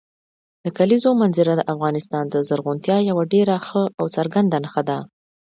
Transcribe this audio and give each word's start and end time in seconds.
د 0.63 0.65
کلیزو 0.77 1.09
منظره 1.21 1.53
د 1.57 1.61
افغانستان 1.73 2.23
د 2.29 2.35
زرغونتیا 2.47 2.97
یوه 3.09 3.23
ډېره 3.33 3.55
ښه 3.67 3.83
او 3.99 4.05
څرګنده 4.15 4.57
نښه 4.63 4.81
ده. 4.89 4.97